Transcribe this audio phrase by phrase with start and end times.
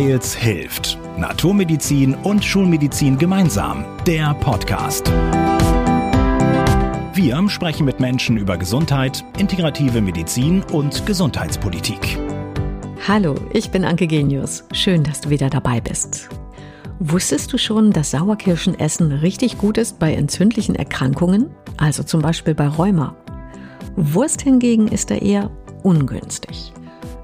[0.00, 0.98] Weils hilft.
[1.18, 3.84] Naturmedizin und Schulmedizin gemeinsam.
[4.06, 5.12] Der Podcast.
[7.12, 12.18] Wir sprechen mit Menschen über Gesundheit, integrative Medizin und Gesundheitspolitik.
[13.06, 14.64] Hallo, ich bin Anke Genius.
[14.72, 16.30] Schön, dass du wieder dabei bist.
[16.98, 22.68] Wusstest du schon, dass Sauerkirschenessen richtig gut ist bei entzündlichen Erkrankungen, also zum Beispiel bei
[22.68, 23.14] Rheuma?
[23.96, 25.50] Wurst hingegen ist da eher
[25.82, 26.72] ungünstig.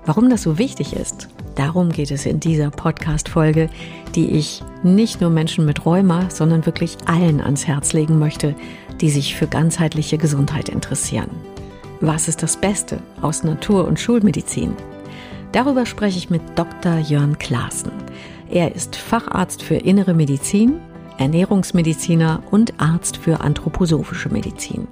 [0.05, 3.69] Warum das so wichtig ist, darum geht es in dieser Podcast-Folge,
[4.15, 8.55] die ich nicht nur Menschen mit Rheuma, sondern wirklich allen ans Herz legen möchte,
[9.01, 11.31] die sich für ganzheitliche Gesundheit interessieren.
[12.01, 14.75] Was ist das Beste aus Natur- und Schulmedizin?
[15.53, 16.99] Darüber spreche ich mit Dr.
[16.99, 17.91] Jörn Klaassen.
[18.51, 20.75] Er ist Facharzt für Innere Medizin,
[21.19, 24.87] Ernährungsmediziner und Arzt für anthroposophische Medizin.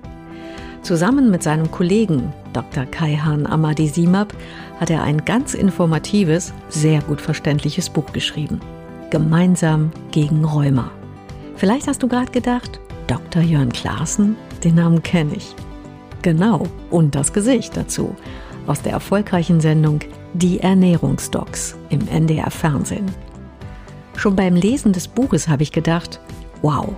[0.85, 2.85] Zusammen mit seinem Kollegen Dr.
[2.85, 4.35] Kaihan Amadisimab
[4.79, 8.61] hat er ein ganz informatives, sehr gut verständliches Buch geschrieben.
[9.09, 10.91] Gemeinsam gegen Rheuma.
[11.57, 13.41] Vielleicht hast du gerade gedacht, Dr.
[13.41, 15.55] Jörn Klaassen, den Namen kenne ich.
[16.21, 18.15] Genau, und das Gesicht dazu.
[18.67, 20.01] Aus der erfolgreichen Sendung
[20.35, 23.07] Die Ernährungsdocs im NDR Fernsehen.
[24.17, 26.21] Schon beim Lesen des Buches habe ich gedacht,
[26.61, 26.95] wow,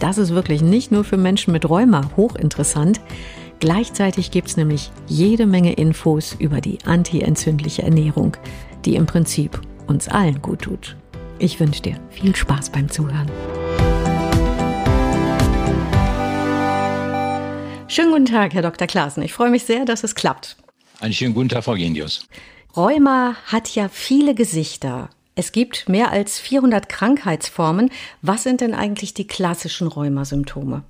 [0.00, 3.00] das ist wirklich nicht nur für Menschen mit Rheuma hochinteressant.
[3.60, 8.36] Gleichzeitig gibt es nämlich jede Menge Infos über die antientzündliche Ernährung,
[8.84, 10.96] die im Prinzip uns allen gut tut.
[11.38, 13.30] Ich wünsche dir viel Spaß beim Zuhören.
[17.88, 18.86] Schönen guten Tag, Herr Dr.
[18.86, 19.22] Klaassen.
[19.22, 20.56] Ich freue mich sehr, dass es klappt.
[21.00, 22.26] Einen schönen guten Tag, Frau Genius.
[22.76, 25.08] Rheuma hat ja viele Gesichter.
[25.38, 27.90] Es gibt mehr als 400 Krankheitsformen.
[28.22, 30.82] Was sind denn eigentlich die klassischen Rheumasymptome?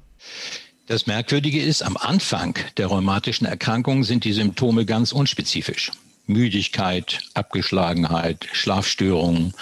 [0.87, 5.91] Das Merkwürdige ist, am Anfang der rheumatischen Erkrankung sind die Symptome ganz unspezifisch.
[6.29, 9.53] Müdigkeit, Abgeschlagenheit, Schlafstörungen.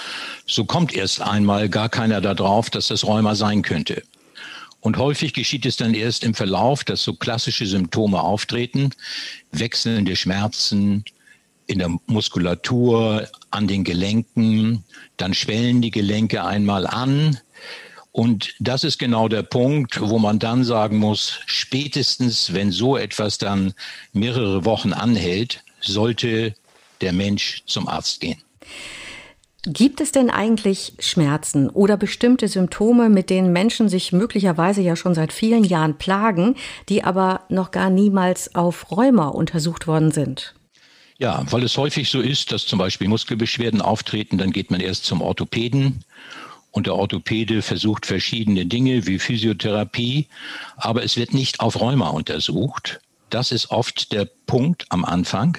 [0.46, 4.02] So kommt erst einmal gar keiner darauf, dass das Rheuma sein könnte.
[4.80, 8.90] Und häufig geschieht es dann erst im Verlauf, dass so klassische Symptome auftreten,
[9.50, 11.06] wechselnde Schmerzen,
[11.67, 14.85] in der Muskulatur, an den Gelenken,
[15.17, 17.39] dann schwellen die Gelenke einmal an.
[18.13, 23.39] Und das ist genau der Punkt, wo man dann sagen muss, spätestens wenn so etwas
[23.39, 23.74] dann
[24.13, 26.55] mehrere Wochen anhält, sollte
[27.01, 28.41] der Mensch zum Arzt gehen.
[29.67, 35.14] Gibt es denn eigentlich Schmerzen oder bestimmte Symptome, mit denen Menschen sich möglicherweise ja schon
[35.14, 36.55] seit vielen Jahren plagen,
[36.91, 40.55] die aber noch gar niemals auf Rheuma untersucht worden sind?
[41.19, 45.05] Ja, weil es häufig so ist, dass zum Beispiel Muskelbeschwerden auftreten, dann geht man erst
[45.05, 46.05] zum Orthopäden
[46.73, 50.27] und der Orthopäde versucht verschiedene Dinge wie Physiotherapie,
[50.77, 53.01] aber es wird nicht auf Rheuma untersucht.
[53.30, 55.58] Das ist oft der Punkt am Anfang,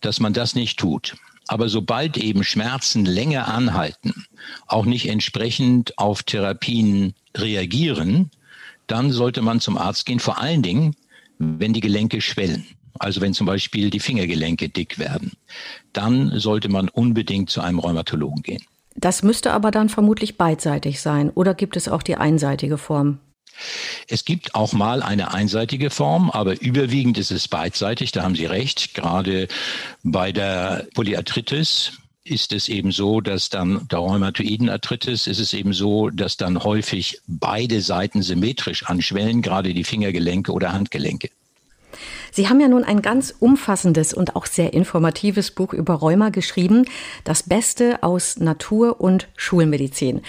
[0.00, 1.16] dass man das nicht tut.
[1.46, 4.26] Aber sobald eben Schmerzen länger anhalten,
[4.66, 8.30] auch nicht entsprechend auf Therapien reagieren,
[8.88, 10.96] dann sollte man zum Arzt gehen, vor allen Dingen,
[11.38, 12.66] wenn die Gelenke schwellen.
[12.98, 15.32] Also wenn zum Beispiel die Fingergelenke dick werden,
[15.92, 18.62] dann sollte man unbedingt zu einem Rheumatologen gehen.
[18.94, 21.30] Das müsste aber dann vermutlich beidseitig sein.
[21.30, 23.18] Oder gibt es auch die einseitige Form?
[24.08, 28.46] Es gibt auch mal eine einseitige Form, aber überwiegend ist es beidseitig, da haben Sie
[28.46, 28.94] recht.
[28.94, 29.48] Gerade
[30.02, 31.92] bei der Polyarthritis
[32.26, 37.20] ist es eben so, dass dann der Rheumatoidenarthritis ist es eben so, dass dann häufig
[37.26, 41.30] beide Seiten symmetrisch anschwellen, gerade die Fingergelenke oder Handgelenke.
[42.36, 46.84] Sie haben ja nun ein ganz umfassendes und auch sehr informatives Buch über Rheuma geschrieben,
[47.24, 50.20] das Beste aus Natur- und Schulmedizin.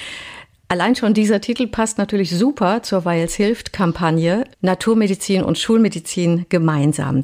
[0.69, 7.23] Allein schon dieser Titel passt natürlich super zur Weils hilft Kampagne Naturmedizin und Schulmedizin gemeinsam.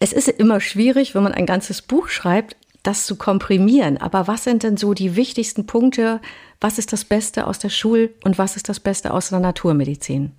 [0.00, 3.98] Es ist immer schwierig, wenn man ein ganzes Buch schreibt, das zu komprimieren.
[3.98, 6.22] Aber was sind denn so die wichtigsten Punkte?
[6.62, 10.32] Was ist das Beste aus der Schul- und was ist das Beste aus der Naturmedizin?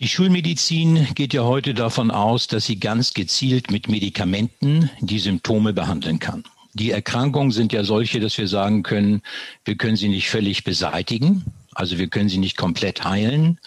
[0.00, 5.74] Die Schulmedizin geht ja heute davon aus, dass sie ganz gezielt mit Medikamenten die Symptome
[5.74, 6.42] behandeln kann.
[6.72, 9.20] Die Erkrankungen sind ja solche, dass wir sagen können,
[9.66, 11.44] wir können sie nicht völlig beseitigen,
[11.74, 13.58] also wir können sie nicht komplett heilen,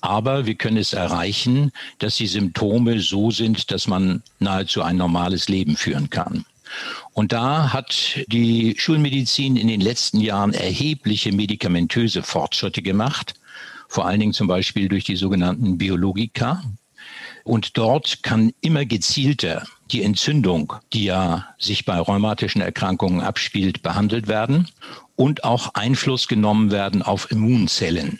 [0.00, 5.48] aber wir können es erreichen, dass die Symptome so sind, dass man nahezu ein normales
[5.48, 6.44] Leben führen kann.
[7.12, 13.34] Und da hat die Schulmedizin in den letzten Jahren erhebliche medikamentöse Fortschritte gemacht
[13.88, 16.62] vor allen Dingen zum Beispiel durch die sogenannten Biologika.
[17.44, 24.26] Und dort kann immer gezielter die Entzündung, die ja sich bei rheumatischen Erkrankungen abspielt, behandelt
[24.26, 24.68] werden
[25.14, 28.18] und auch Einfluss genommen werden auf Immunzellen.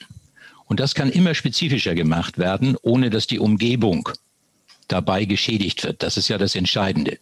[0.67, 4.09] Und das kann immer spezifischer gemacht werden, ohne dass die Umgebung
[4.89, 6.03] dabei geschädigt wird.
[6.03, 7.19] Das ist ja das Entscheidende.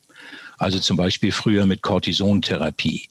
[0.58, 3.08] Also zum Beispiel früher mit Cortisontherapie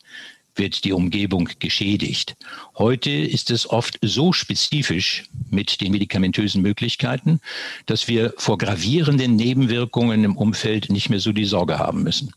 [0.55, 2.35] wird die Umgebung geschädigt.
[2.77, 7.39] Heute ist es oft so spezifisch mit den medikamentösen Möglichkeiten,
[7.85, 12.31] dass wir vor gravierenden Nebenwirkungen im Umfeld nicht mehr so die Sorge haben müssen.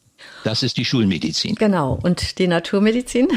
[0.44, 1.54] Das ist die Schulmedizin.
[1.56, 1.98] Genau.
[2.02, 3.28] Und die Naturmedizin?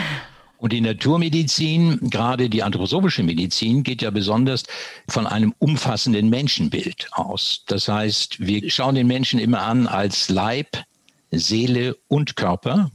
[0.59, 4.63] Und die Naturmedizin, gerade die anthroposophische Medizin, geht ja besonders
[5.07, 7.63] von einem umfassenden Menschenbild aus.
[7.67, 10.83] Das heißt, wir schauen den Menschen immer an als Leib,
[11.31, 12.91] Seele und Körper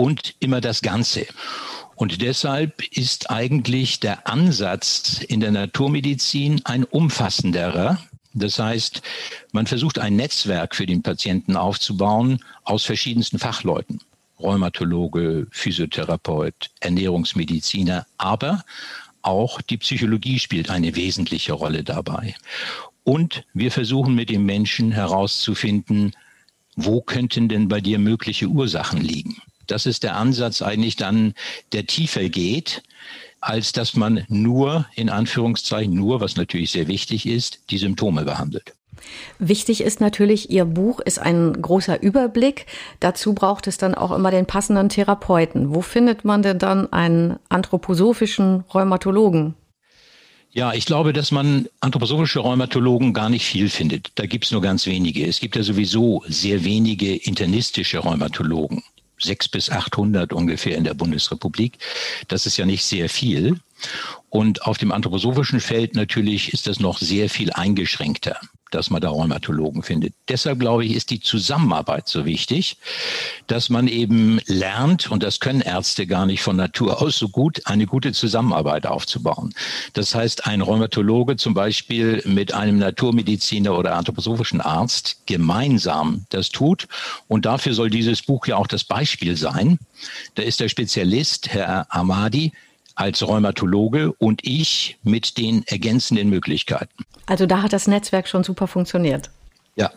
[0.00, 1.26] und immer das Ganze.
[1.94, 7.98] Und deshalb ist eigentlich der Ansatz in der Naturmedizin ein umfassenderer.
[8.32, 9.02] Das heißt,
[9.52, 14.00] man versucht ein Netzwerk für den Patienten aufzubauen aus verschiedensten Fachleuten.
[14.40, 18.64] Rheumatologe, Physiotherapeut, Ernährungsmediziner, aber
[19.20, 22.34] auch die Psychologie spielt eine wesentliche Rolle dabei.
[23.04, 26.12] Und wir versuchen mit dem Menschen herauszufinden,
[26.74, 29.42] wo könnten denn bei dir mögliche Ursachen liegen?
[29.70, 31.34] Das ist der Ansatz eigentlich dann,
[31.72, 32.82] der tiefer geht,
[33.40, 38.74] als dass man nur, in Anführungszeichen, nur, was natürlich sehr wichtig ist, die Symptome behandelt.
[39.38, 42.66] Wichtig ist natürlich, Ihr Buch ist ein großer Überblick.
[42.98, 45.74] Dazu braucht es dann auch immer den passenden Therapeuten.
[45.74, 49.54] Wo findet man denn dann einen anthroposophischen Rheumatologen?
[50.52, 54.10] Ja, ich glaube, dass man anthroposophische Rheumatologen gar nicht viel findet.
[54.16, 55.24] Da gibt es nur ganz wenige.
[55.24, 58.82] Es gibt ja sowieso sehr wenige internistische Rheumatologen
[59.22, 61.78] sechs bis achthundert ungefähr in der Bundesrepublik.
[62.28, 63.60] Das ist ja nicht sehr viel.
[64.28, 68.38] Und auf dem anthroposophischen Feld natürlich ist das noch sehr viel eingeschränkter
[68.70, 70.14] dass man da Rheumatologen findet.
[70.28, 72.76] Deshalb glaube ich, ist die Zusammenarbeit so wichtig,
[73.46, 77.62] dass man eben lernt, und das können Ärzte gar nicht von Natur aus so gut,
[77.64, 79.54] eine gute Zusammenarbeit aufzubauen.
[79.92, 86.88] Das heißt, ein Rheumatologe zum Beispiel mit einem Naturmediziner oder anthroposophischen Arzt gemeinsam das tut.
[87.28, 89.78] Und dafür soll dieses Buch ja auch das Beispiel sein.
[90.34, 92.52] Da ist der Spezialist, Herr Amadi,
[93.00, 97.04] als Rheumatologe und ich mit den ergänzenden Möglichkeiten.
[97.26, 99.30] Also da hat das Netzwerk schon super funktioniert.
[99.74, 99.90] Ja.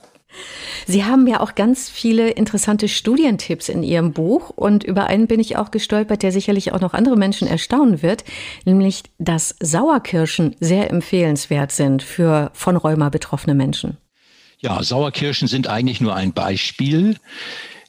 [0.88, 5.40] Sie haben ja auch ganz viele interessante Studientipps in Ihrem Buch und über einen bin
[5.40, 8.24] ich auch gestolpert, der sicherlich auch noch andere Menschen erstaunen wird,
[8.66, 13.98] nämlich dass Sauerkirschen sehr empfehlenswert sind für von Rheuma betroffene Menschen.
[14.60, 17.18] Ja, Sauerkirschen sind eigentlich nur ein Beispiel.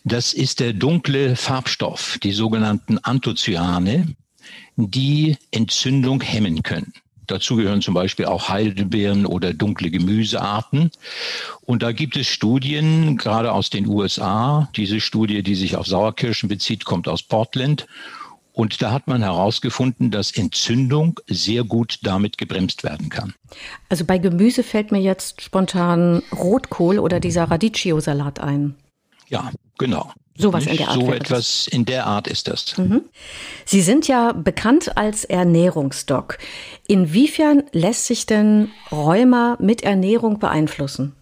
[0.03, 4.15] Das ist der dunkle Farbstoff, die sogenannten Anthocyane
[4.77, 6.93] die Entzündung hemmen können.
[7.27, 10.91] Dazu gehören zum Beispiel auch Heidelbeeren oder dunkle Gemüsearten.
[11.63, 14.69] Und da gibt es Studien, gerade aus den USA.
[14.77, 17.87] Diese Studie, die sich auf Sauerkirschen bezieht, kommt aus Portland.
[18.53, 23.35] Und da hat man herausgefunden, dass Entzündung sehr gut damit gebremst werden kann.
[23.89, 28.77] Also bei Gemüse fällt mir jetzt spontan Rotkohl oder dieser Radicchio-Salat ein.
[29.29, 30.13] Ja, genau.
[30.37, 31.01] Sowas in der Art.
[31.01, 32.77] So etwas in der Art ist das.
[32.77, 33.03] Mhm.
[33.65, 36.39] Sie sind ja bekannt als Ernährungsdoc.
[36.89, 41.15] Inwiefern lässt sich denn Rheuma mit Ernährung beeinflussen?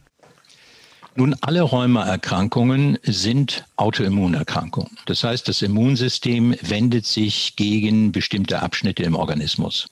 [1.15, 4.97] Nun, alle Rheumaerkrankungen sind Autoimmunerkrankungen.
[5.05, 9.91] Das heißt, das Immunsystem wendet sich gegen bestimmte Abschnitte im Organismus.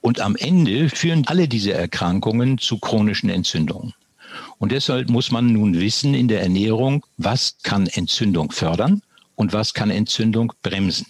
[0.00, 3.92] Und am Ende führen alle diese Erkrankungen zu chronischen Entzündungen.
[4.58, 9.02] Und deshalb muss man nun wissen in der Ernährung, was kann Entzündung fördern
[9.34, 11.06] und was kann Entzündung bremsen.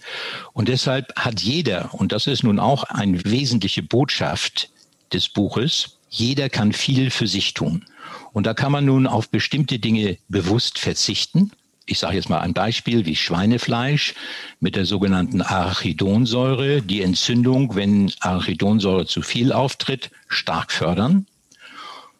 [0.52, 4.70] Und deshalb hat jeder, und das ist nun auch eine wesentliche Botschaft
[5.12, 7.84] des Buches, jeder kann viel für sich tun.
[8.32, 11.52] Und da kann man nun auf bestimmte Dinge bewusst verzichten.
[11.86, 14.14] Ich sage jetzt mal ein Beispiel wie Schweinefleisch
[14.60, 21.26] mit der sogenannten Arachidonsäure, die Entzündung, wenn Arachidonsäure zu viel auftritt, stark fördern.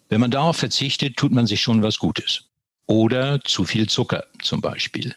[0.08, 2.44] Wenn man darauf verzichtet, tut man sich schon was Gutes.
[2.86, 5.14] Oder zu viel Zucker zum Beispiel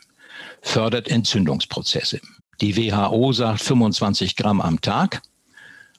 [0.62, 2.20] fördert Entzündungsprozesse.
[2.62, 5.22] Die WHO sagt 25 Gramm am Tag,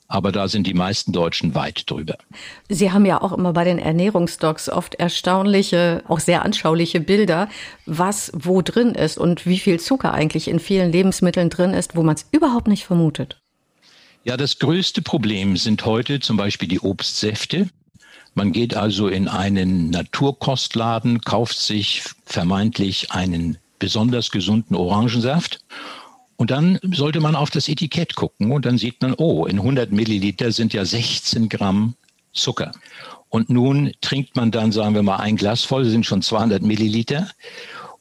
[0.08, 2.18] aber da sind die meisten Deutschen weit drüber.
[2.68, 7.48] Sie haben ja auch immer bei den Ernährungsdocs oft erstaunliche, auch sehr anschauliche Bilder,
[7.86, 12.02] was wo drin ist und wie viel Zucker eigentlich in vielen Lebensmitteln drin ist, wo
[12.02, 13.40] man es überhaupt nicht vermutet.
[14.24, 17.68] Ja, das größte Problem sind heute zum Beispiel die Obstsäfte.
[18.34, 25.64] Man geht also in einen Naturkostladen, kauft sich vermeintlich einen besonders gesunden Orangensaft
[26.40, 29.92] und dann sollte man auf das Etikett gucken und dann sieht man, oh, in 100
[29.92, 31.96] Milliliter sind ja 16 Gramm
[32.32, 32.72] Zucker.
[33.28, 37.28] Und nun trinkt man dann, sagen wir mal, ein Glas voll, sind schon 200 Milliliter.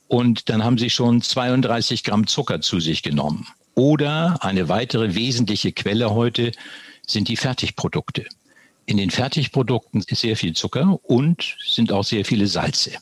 [0.07, 3.45] Und dann haben Sie schon 32 Gramm Zucker zu sich genommen.
[3.75, 6.53] Oder eine weitere wesentliche Quelle heute
[7.05, 8.25] sind die Fertigprodukte.
[8.89, 12.93] In den Fertigprodukten ist sehr viel Zucker und sind auch sehr viele Salze.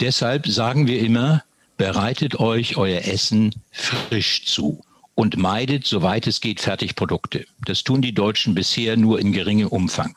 [0.00, 1.44] Deshalb sagen wir immer,
[1.76, 4.82] bereitet euch euer Essen frisch zu
[5.14, 7.44] und meidet, soweit es geht, Fertigprodukte.
[7.66, 10.16] Das tun die Deutschen bisher nur in geringem Umfang.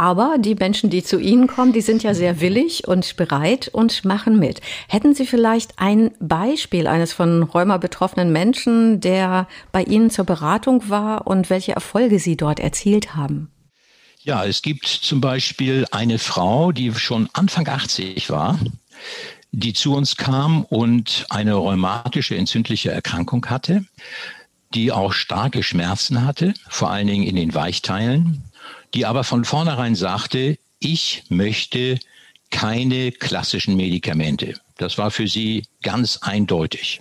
[0.00, 4.02] Aber die Menschen, die zu Ihnen kommen, die sind ja sehr willig und bereit und
[4.06, 4.62] machen mit.
[4.88, 10.88] Hätten Sie vielleicht ein Beispiel eines von Rheuma betroffenen Menschen, der bei Ihnen zur Beratung
[10.88, 13.50] war und welche Erfolge Sie dort erzielt haben?
[14.22, 18.58] Ja, es gibt zum Beispiel eine Frau, die schon Anfang 80 war,
[19.52, 23.84] die zu uns kam und eine rheumatische entzündliche Erkrankung hatte,
[24.72, 28.49] die auch starke Schmerzen hatte, vor allen Dingen in den Weichteilen,
[28.94, 31.98] die aber von vornherein sagte, ich möchte
[32.50, 34.54] keine klassischen Medikamente.
[34.76, 37.00] Das war für sie ganz eindeutig.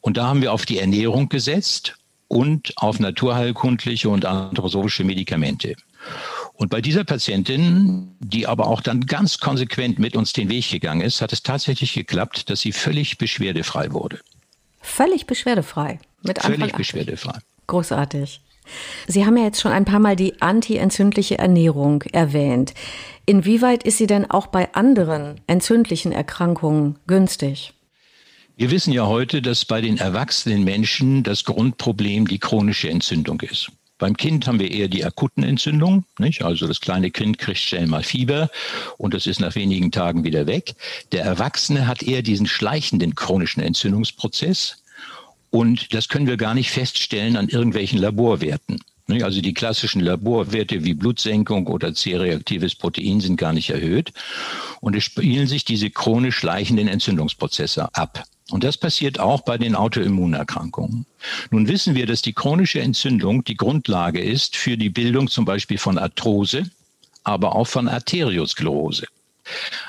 [0.00, 1.96] Und da haben wir auf die Ernährung gesetzt
[2.28, 5.76] und auf naturheilkundliche und anthroposophische Medikamente.
[6.54, 11.00] Und bei dieser Patientin, die aber auch dann ganz konsequent mit uns den Weg gegangen
[11.00, 14.20] ist, hat es tatsächlich geklappt, dass sie völlig beschwerdefrei wurde.
[14.80, 15.98] Völlig beschwerdefrei.
[16.22, 17.38] Mit Anfang völlig beschwerdefrei.
[17.66, 18.40] Großartig.
[19.06, 22.74] Sie haben ja jetzt schon ein paar Mal die antientzündliche Ernährung erwähnt.
[23.26, 27.72] Inwieweit ist sie denn auch bei anderen entzündlichen Erkrankungen günstig?
[28.56, 33.72] Wir wissen ja heute, dass bei den erwachsenen Menschen das Grundproblem die chronische Entzündung ist.
[33.98, 36.44] Beim Kind haben wir eher die akuten Entzündungen, nicht?
[36.44, 38.50] Also das kleine Kind kriegt schnell mal Fieber
[38.98, 40.74] und das ist nach wenigen Tagen wieder weg.
[41.12, 44.83] Der Erwachsene hat eher diesen schleichenden chronischen Entzündungsprozess
[45.54, 48.80] und das können wir gar nicht feststellen an irgendwelchen Laborwerten.
[49.22, 54.12] Also die klassischen Laborwerte wie Blutsenkung oder C-reaktives Protein sind gar nicht erhöht.
[54.80, 58.24] Und es spielen sich diese chronisch schleichenden Entzündungsprozesse ab.
[58.50, 61.06] Und das passiert auch bei den Autoimmunerkrankungen.
[61.52, 65.78] Nun wissen wir, dass die chronische Entzündung die Grundlage ist für die Bildung zum Beispiel
[65.78, 66.68] von Arthrose,
[67.22, 69.06] aber auch von Arteriosklerose.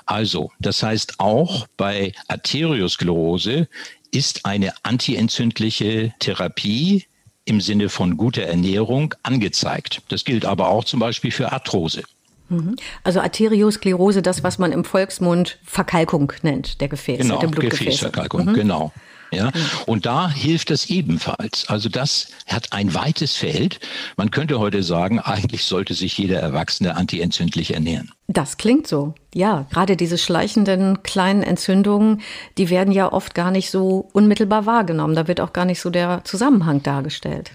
[0.05, 3.67] Also, das heißt auch bei Arteriosklerose
[4.15, 7.05] ist eine antientzündliche Therapie
[7.43, 10.01] im Sinne von guter Ernährung angezeigt.
[10.07, 12.03] Das gilt aber auch zum Beispiel für Arthrose.
[12.49, 12.75] Mhm.
[13.03, 17.83] Also Arteriosklerose, das, was man im Volksmund Verkalkung nennt, der Gefäße, genau, der Blutgefäße.
[17.83, 18.53] Gefäßverkalkung, mhm.
[18.53, 18.93] genau.
[19.35, 19.51] Ja,
[19.85, 21.67] und da hilft es ebenfalls.
[21.67, 23.79] Also das hat ein weites Feld.
[24.15, 28.11] Man könnte heute sagen, eigentlich sollte sich jeder Erwachsene antientzündlich ernähren.
[28.27, 29.13] Das klingt so.
[29.33, 32.21] Ja, gerade diese schleichenden kleinen Entzündungen,
[32.57, 35.15] die werden ja oft gar nicht so unmittelbar wahrgenommen.
[35.15, 37.51] Da wird auch gar nicht so der Zusammenhang dargestellt.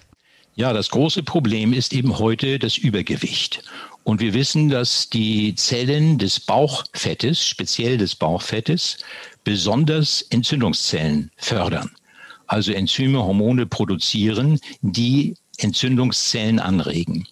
[0.53, 3.63] Ja, das große Problem ist eben heute das Übergewicht.
[4.03, 8.97] Und wir wissen, dass die Zellen des Bauchfettes, speziell des Bauchfettes,
[9.43, 11.91] besonders Entzündungszellen fördern.
[12.47, 17.27] Also Enzyme, Hormone produzieren, die Entzündungszellen anregen.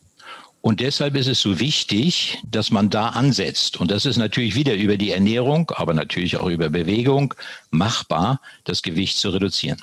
[0.61, 3.79] Und deshalb ist es so wichtig, dass man da ansetzt.
[3.79, 7.33] Und das ist natürlich wieder über die Ernährung, aber natürlich auch über Bewegung
[7.71, 9.81] machbar, das Gewicht zu reduzieren.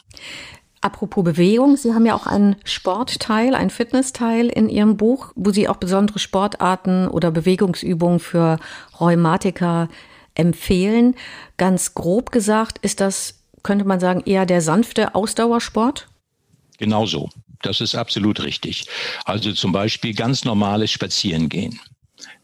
[0.83, 5.69] Apropos Bewegung, Sie haben ja auch einen Sportteil, einen Fitnessteil in Ihrem Buch, wo Sie
[5.69, 8.59] auch besondere Sportarten oder Bewegungsübungen für
[9.01, 9.89] Rheumatiker
[10.37, 11.15] empfehlen.
[11.57, 16.09] Ganz grob gesagt ist das, könnte man sagen, eher der sanfte Ausdauersport?
[16.79, 17.31] Genau so.
[17.63, 18.87] Das ist absolut richtig.
[19.25, 21.81] Also zum Beispiel ganz normales Spazierengehen.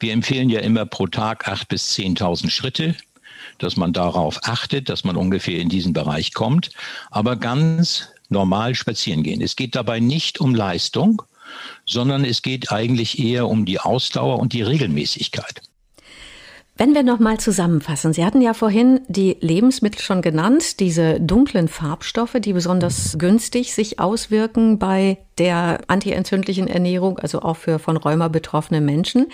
[0.00, 2.96] Wir empfehlen ja immer pro Tag acht bis zehntausend Schritte
[3.58, 6.70] dass man darauf achtet, dass man ungefähr in diesen Bereich kommt,
[7.10, 9.40] aber ganz normal spazieren gehen.
[9.40, 11.22] Es geht dabei nicht um Leistung,
[11.86, 15.62] sondern es geht eigentlich eher um die Ausdauer und die Regelmäßigkeit.
[16.74, 22.36] Wenn wir nochmal zusammenfassen, Sie hatten ja vorhin die Lebensmittel schon genannt, diese dunklen Farbstoffe,
[22.40, 28.80] die besonders günstig sich auswirken bei der antientzündlichen Ernährung, also auch für von Rheuma betroffene
[28.80, 29.26] Menschen.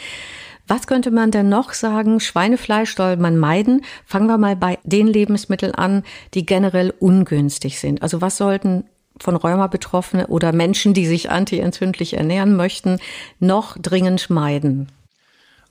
[0.67, 2.19] Was könnte man denn noch sagen?
[2.19, 3.85] Schweinefleisch soll man meiden.
[4.05, 6.03] Fangen wir mal bei den Lebensmitteln an,
[6.35, 8.03] die generell ungünstig sind.
[8.03, 8.85] Also was sollten
[9.21, 12.99] von Rheuma Betroffene oder Menschen, die sich antientzündlich ernähren möchten,
[13.39, 14.89] noch dringend meiden?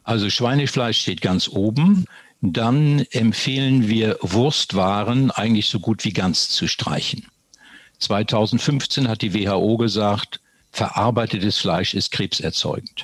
[0.07, 2.05] Also Schweinefleisch steht ganz oben.
[2.39, 7.27] Dann empfehlen wir Wurstwaren eigentlich so gut wie ganz zu streichen.
[7.99, 10.39] 2015 hat die WHO gesagt,
[10.71, 13.03] verarbeitetes Fleisch ist krebserzeugend.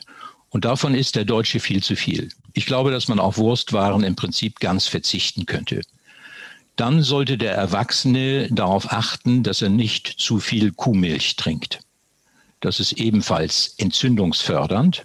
[0.50, 2.30] Und davon ist der Deutsche viel zu viel.
[2.54, 5.82] Ich glaube, dass man auf Wurstwaren im Prinzip ganz verzichten könnte.
[6.78, 11.82] Dann sollte der Erwachsene darauf achten, dass er nicht zu viel Kuhmilch trinkt.
[12.62, 15.04] Das ist ebenfalls entzündungsfördernd.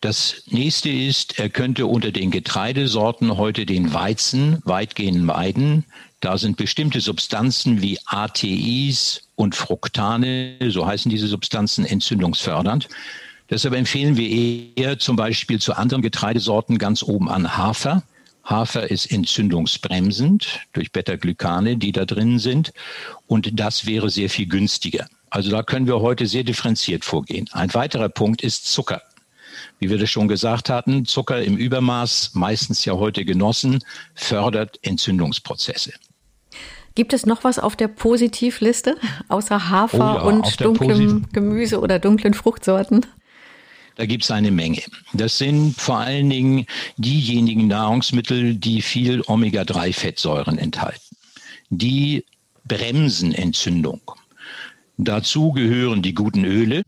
[0.00, 5.86] Das nächste ist, er könnte unter den Getreidesorten heute den Weizen weitgehend meiden.
[6.20, 12.88] Da sind bestimmte Substanzen wie ATIs und Fructane, so heißen diese Substanzen, entzündungsfördernd.
[13.50, 18.04] Deshalb empfehlen wir eher zum Beispiel zu anderen Getreidesorten ganz oben an Hafer.
[18.44, 22.72] Hafer ist entzündungsbremsend durch Beta-Glykane, die da drin sind.
[23.26, 25.08] Und das wäre sehr viel günstiger.
[25.30, 27.48] Also da können wir heute sehr differenziert vorgehen.
[27.52, 29.02] Ein weiterer Punkt ist Zucker.
[29.78, 33.80] Wie wir das schon gesagt hatten, Zucker im Übermaß, meistens ja heute genossen,
[34.14, 35.92] fördert Entzündungsprozesse.
[36.94, 38.96] Gibt es noch was auf der Positivliste
[39.28, 43.06] außer Hafer oh ja, und dunklem Gemüse oder dunklen Fruchtsorten?
[43.94, 44.82] Da gibt es eine Menge.
[45.12, 51.16] Das sind vor allen Dingen diejenigen Nahrungsmittel, die viel Omega-3-Fettsäuren enthalten.
[51.70, 52.24] Die
[52.64, 54.00] bremsen Entzündung.
[54.96, 56.82] Dazu gehören die guten Öle,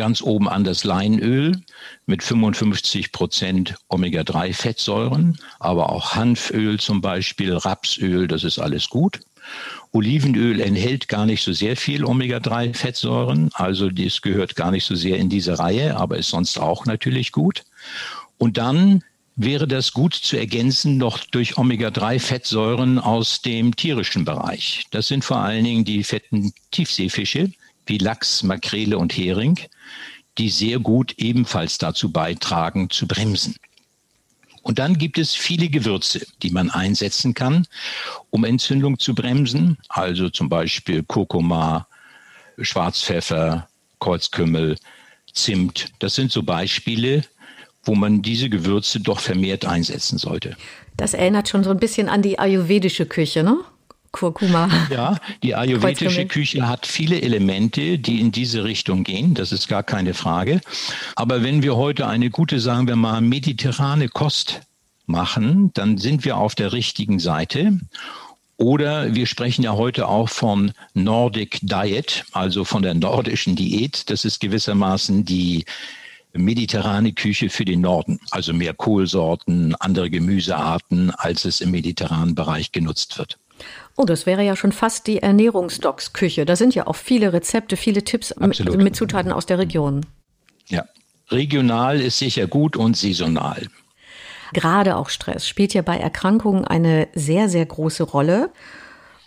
[0.00, 1.60] ganz oben an das Leinöl
[2.06, 9.20] mit 55 Prozent Omega-3-Fettsäuren, aber auch Hanföl zum Beispiel, Rapsöl, das ist alles gut.
[9.92, 15.18] Olivenöl enthält gar nicht so sehr viel Omega-3-Fettsäuren, also dies gehört gar nicht so sehr
[15.18, 17.64] in diese Reihe, aber ist sonst auch natürlich gut.
[18.38, 19.04] Und dann
[19.36, 24.86] wäre das gut zu ergänzen noch durch Omega-3-Fettsäuren aus dem tierischen Bereich.
[24.92, 27.52] Das sind vor allen Dingen die fetten Tiefseefische
[27.90, 29.58] wie Lachs, Makrele und Hering,
[30.38, 33.56] die sehr gut ebenfalls dazu beitragen zu bremsen.
[34.62, 37.66] Und dann gibt es viele Gewürze, die man einsetzen kann,
[38.30, 39.78] um Entzündung zu bremsen.
[39.88, 41.86] Also zum Beispiel Kurkuma,
[42.58, 43.68] Schwarzpfeffer,
[43.98, 44.76] Kreuzkümmel,
[45.32, 45.88] Zimt.
[45.98, 47.24] Das sind so Beispiele,
[47.84, 50.56] wo man diese Gewürze doch vermehrt einsetzen sollte.
[50.96, 53.58] Das erinnert schon so ein bisschen an die ayurvedische Küche, ne?
[54.12, 54.68] Kurkuma.
[54.90, 59.34] Ja, die ayurvedische Küche hat viele Elemente, die in diese Richtung gehen.
[59.34, 60.60] Das ist gar keine Frage.
[61.16, 64.62] Aber wenn wir heute eine gute, sagen wir mal, mediterrane Kost
[65.06, 67.78] machen, dann sind wir auf der richtigen Seite.
[68.56, 74.10] Oder wir sprechen ja heute auch von Nordic Diet, also von der nordischen Diät.
[74.10, 75.64] Das ist gewissermaßen die
[76.32, 82.70] mediterrane Küche für den Norden, also mehr Kohlsorten, andere Gemüsearten, als es im mediterranen Bereich
[82.70, 83.38] genutzt wird.
[84.00, 86.46] Oh, das wäre ja schon fast die Ernährungsdocs-Küche.
[86.46, 90.06] Da sind ja auch viele Rezepte, viele Tipps mit, mit Zutaten aus der Region.
[90.68, 90.86] Ja,
[91.28, 93.66] regional ist sicher gut und saisonal.
[94.54, 98.50] Gerade auch Stress spielt ja bei Erkrankungen eine sehr, sehr große Rolle.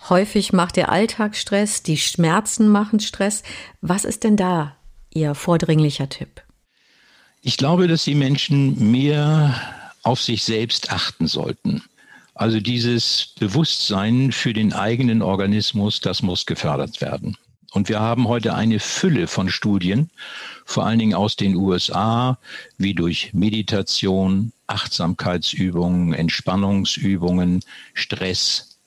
[0.10, 3.44] Häufig macht der Alltagsstress, die Schmerzen machen Stress.
[3.82, 4.76] Was ist denn da
[5.14, 6.42] Ihr vordringlicher Tipp?
[7.44, 9.54] Ich glaube, dass die Menschen mehr
[10.02, 11.84] auf sich selbst achten sollten.
[12.36, 17.38] Also dieses Bewusstsein für den eigenen Organismus, das muss gefördert werden.
[17.72, 20.10] Und wir haben heute eine Fülle von Studien,
[20.64, 22.38] vor allen Dingen aus den USA,
[22.78, 27.62] wie durch Meditation, Achtsamkeitsübungen, Entspannungsübungen,
[27.94, 28.78] Stress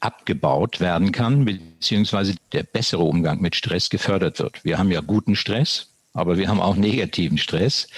[0.00, 4.64] abgebaut werden kann, beziehungsweise der bessere Umgang mit Stress gefördert wird.
[4.64, 7.88] Wir haben ja guten Stress, aber wir haben auch negativen Stress.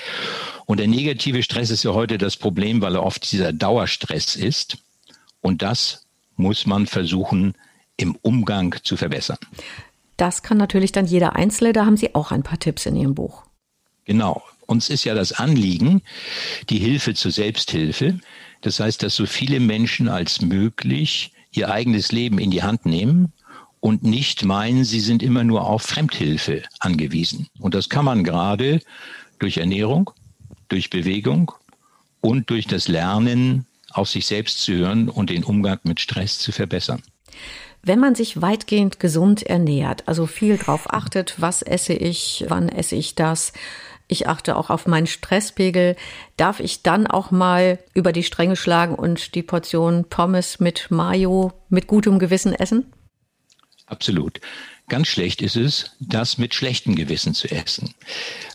[0.65, 4.79] Und der negative Stress ist ja heute das Problem, weil er oft dieser Dauerstress ist.
[5.43, 7.55] Und das muss man versuchen,
[7.97, 9.39] im Umgang zu verbessern.
[10.17, 11.73] Das kann natürlich dann jeder Einzelne.
[11.73, 13.45] Da haben Sie auch ein paar Tipps in Ihrem Buch.
[14.07, 14.43] Genau.
[14.67, 16.03] Uns ist ja das Anliegen,
[16.71, 18.19] die Hilfe zur Selbsthilfe.
[18.63, 23.33] Das heißt, dass so viele Menschen als möglich ihr eigenes Leben in die Hand nehmen
[23.87, 27.47] und nicht meinen, sie sind immer nur auf Fremdhilfe angewiesen.
[27.61, 28.81] Und das kann man gerade
[29.39, 30.11] durch Ernährung,
[30.67, 31.53] durch Bewegung
[32.21, 36.51] und durch das Lernen auf sich selbst zu hören und den Umgang mit Stress zu
[36.51, 37.01] verbessern.
[37.85, 42.97] Wenn man sich weitgehend gesund ernährt, also viel drauf achtet, was esse ich, wann esse
[42.97, 43.53] ich das,
[44.09, 45.95] ich achte auch auf meinen Stresspegel,
[46.37, 51.53] darf ich dann auch mal über die Stränge schlagen und die Portion Pommes mit Mayo
[51.69, 52.93] mit gutem Gewissen essen?
[53.87, 54.41] Absolut.
[54.89, 57.95] Ganz schlecht ist es, das mit schlechtem Gewissen zu essen.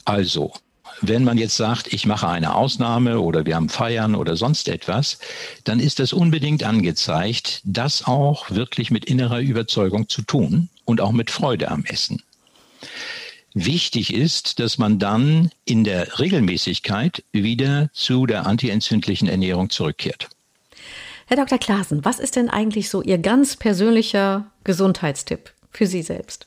[0.06, 0.54] Also,
[1.02, 5.20] wenn man jetzt sagt, ich mache eine Ausnahme oder wir haben Feiern oder sonst etwas,
[5.64, 11.12] dann ist das unbedingt angezeigt, das auch wirklich mit innerer Überzeugung zu tun und auch
[11.12, 12.22] mit Freude am Essen.
[13.54, 20.30] Wichtig ist, dass man dann in der Regelmäßigkeit wieder zu der antientzündlichen Ernährung zurückkehrt.
[21.32, 21.60] Herr Dr.
[21.60, 26.46] Klaasen, was ist denn eigentlich so Ihr ganz persönlicher Gesundheitstipp für Sie selbst?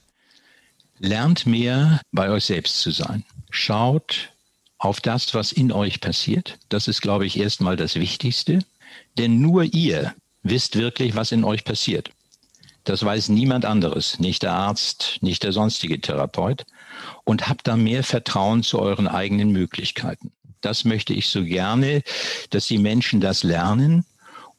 [0.98, 3.24] Lernt mehr bei euch selbst zu sein.
[3.48, 4.34] Schaut
[4.76, 6.58] auf das, was in euch passiert.
[6.68, 8.58] Das ist, glaube ich, erstmal das Wichtigste.
[9.16, 12.10] Denn nur ihr wisst wirklich, was in euch passiert.
[12.84, 16.66] Das weiß niemand anderes, nicht der Arzt, nicht der sonstige Therapeut.
[17.24, 20.30] Und habt da mehr Vertrauen zu euren eigenen Möglichkeiten.
[20.60, 22.02] Das möchte ich so gerne,
[22.50, 24.04] dass die Menschen das lernen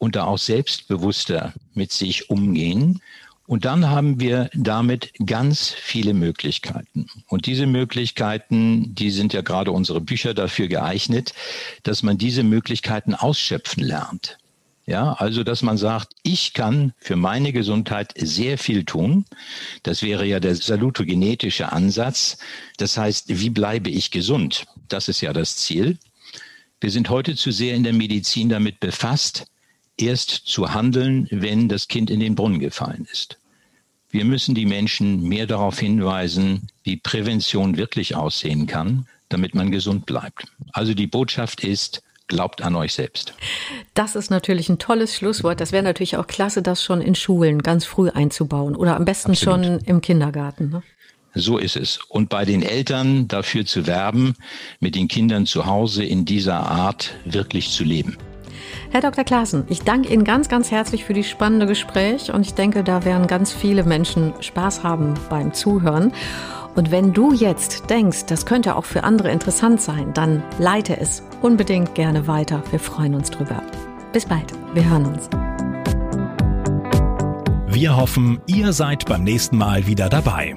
[0.06, 3.02] und da auch selbstbewusster mit sich umgehen
[3.48, 7.08] und dann haben wir damit ganz viele Möglichkeiten.
[7.28, 11.34] Und diese Möglichkeiten, die sind ja gerade unsere Bücher dafür geeignet,
[11.84, 14.38] dass man diese Möglichkeiten ausschöpfen lernt.
[14.88, 19.26] Ja, also, dass man sagt, ich kann für meine Gesundheit sehr viel tun.
[19.82, 22.38] Das wäre ja der salutogenetische Ansatz.
[22.78, 24.68] Das heißt, wie bleibe ich gesund?
[24.88, 25.98] Das ist ja das Ziel.
[26.82, 29.48] Wir sind heute zu sehr in der Medizin damit befasst,
[29.98, 33.38] erst zu handeln, wenn das Kind in den Brunnen gefallen ist.
[34.10, 40.06] Wir müssen die Menschen mehr darauf hinweisen, wie Prävention wirklich aussehen kann, damit man gesund
[40.06, 40.46] bleibt.
[40.72, 43.36] Also die Botschaft ist, Glaubt an euch selbst.
[43.94, 45.62] Das ist natürlich ein tolles Schlusswort.
[45.62, 49.32] Das wäre natürlich auch klasse, das schon in Schulen ganz früh einzubauen oder am besten
[49.32, 49.66] Absolut.
[49.66, 50.70] schon im Kindergarten.
[50.70, 50.84] Ne?
[51.36, 52.00] So ist es.
[52.10, 54.34] Und bei den Eltern dafür zu werben,
[54.80, 58.18] mit den Kindern zu Hause in dieser Art wirklich zu leben.
[58.92, 59.24] Herr Dr.
[59.24, 63.06] Klaassen, ich danke Ihnen ganz, ganz herzlich für die spannende Gespräch und ich denke, da
[63.06, 66.12] werden ganz viele Menschen Spaß haben beim Zuhören.
[66.76, 71.24] Und wenn du jetzt denkst, das könnte auch für andere interessant sein, dann leite es
[71.42, 72.62] unbedingt gerne weiter.
[72.72, 73.64] Wir freuen uns drüber.
[74.12, 74.52] Bis bald.
[74.74, 75.30] Wir hören uns.
[77.68, 80.56] Wir hoffen, ihr seid beim nächsten Mal wieder dabei.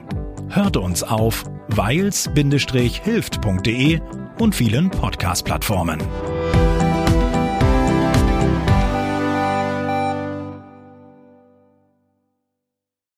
[0.50, 4.00] Hört uns auf weils-hilft.de
[4.38, 6.27] und vielen Podcast-Plattformen.